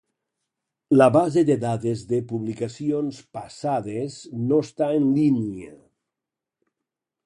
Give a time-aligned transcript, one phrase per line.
[0.95, 5.75] La base de dades de publicacions passades no està en línia.